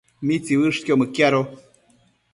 [0.27, 1.41] ¿mitsiuëshquio mëquiado?